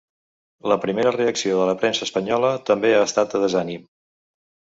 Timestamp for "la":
0.71-0.77, 1.71-1.75